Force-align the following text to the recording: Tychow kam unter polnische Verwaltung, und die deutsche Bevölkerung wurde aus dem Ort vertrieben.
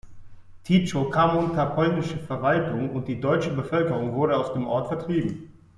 Tychow 0.63 1.11
kam 1.11 1.37
unter 1.37 1.63
polnische 1.67 2.17
Verwaltung, 2.17 2.89
und 2.95 3.07
die 3.07 3.19
deutsche 3.19 3.51
Bevölkerung 3.51 4.13
wurde 4.15 4.35
aus 4.35 4.51
dem 4.53 4.65
Ort 4.65 4.87
vertrieben. 4.87 5.51